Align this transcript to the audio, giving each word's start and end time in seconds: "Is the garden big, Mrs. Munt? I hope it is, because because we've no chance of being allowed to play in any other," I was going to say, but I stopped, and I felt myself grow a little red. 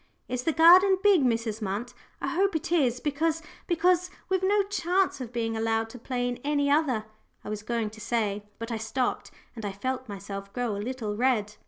"Is 0.27 0.41
the 0.45 0.51
garden 0.51 0.97
big, 1.03 1.23
Mrs. 1.23 1.61
Munt? 1.61 1.93
I 2.19 2.29
hope 2.29 2.55
it 2.55 2.71
is, 2.71 2.99
because 2.99 3.43
because 3.67 4.09
we've 4.29 4.41
no 4.41 4.63
chance 4.63 5.21
of 5.21 5.31
being 5.31 5.55
allowed 5.55 5.91
to 5.91 5.99
play 5.99 6.27
in 6.27 6.37
any 6.43 6.71
other," 6.71 7.05
I 7.43 7.49
was 7.49 7.61
going 7.61 7.91
to 7.91 8.01
say, 8.01 8.43
but 8.57 8.71
I 8.71 8.77
stopped, 8.77 9.29
and 9.55 9.63
I 9.63 9.71
felt 9.73 10.09
myself 10.09 10.51
grow 10.53 10.75
a 10.75 10.81
little 10.81 11.15
red. 11.15 11.55